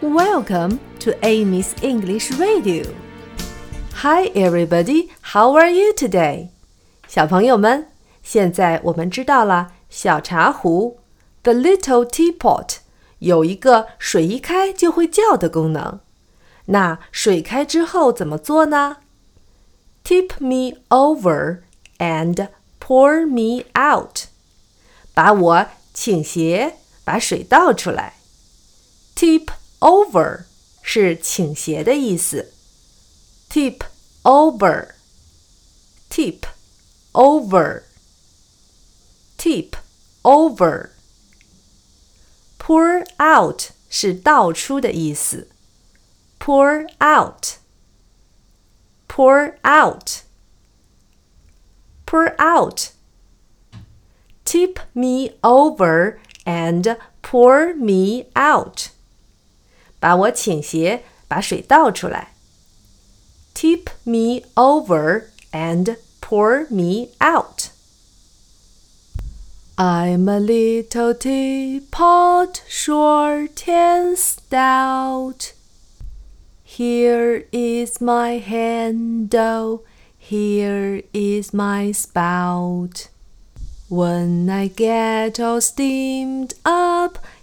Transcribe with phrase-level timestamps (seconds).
[0.00, 2.84] Welcome to Amy's English Radio.
[3.94, 5.10] Hi, everybody.
[5.32, 6.48] How are you today?
[7.08, 7.86] 小朋友们，
[8.22, 10.98] 现在我们知道了小茶壶
[11.42, 12.76] the little teapot
[13.18, 16.00] 有一个水一开就会叫的功能。
[16.66, 18.98] 那水开之后怎么做呢？
[20.04, 21.60] Tip me over
[21.98, 22.48] and
[22.80, 24.26] pour me out.
[25.14, 28.14] 把我倾斜，把水倒出来。
[29.14, 29.46] Tip
[29.80, 30.44] over
[30.82, 32.52] 是倾斜的意思。
[33.48, 33.80] Tip
[34.22, 34.94] over,
[36.10, 36.42] tip
[37.12, 37.82] over,
[39.38, 39.76] tip
[40.22, 40.90] over.
[42.58, 45.48] Pour out 是倒出的意思。
[46.38, 47.58] Pour out,
[49.08, 50.22] pour out,
[52.04, 52.90] pour out.
[54.44, 58.90] Tip me over and pour me out.
[60.00, 62.32] 把我倾斜，把水倒出来。
[63.54, 67.70] Tip me over and pour me out.
[69.76, 75.52] I'm a little teapot, short and stout.
[76.64, 79.84] Here is my handle,
[80.18, 83.08] here is my spout.
[83.88, 87.39] When I get all steamed up, hear me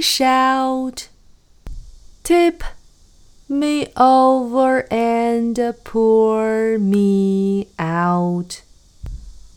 [0.00, 1.08] shout.
[2.22, 2.62] Tip
[3.48, 8.62] me over and pour me out.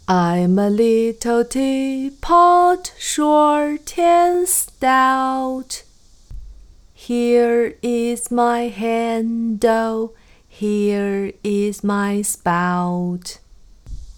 [0.08, 5.84] I'm a little teapot, short and stout.
[6.94, 10.16] Here is my handle,
[10.48, 13.40] here is my spout.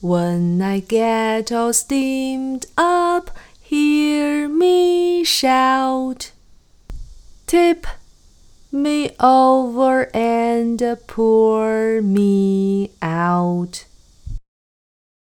[0.02, 3.32] When I get all steamed up,
[5.26, 6.32] shout,
[7.48, 7.86] Tip
[8.72, 13.86] me over and pour me out.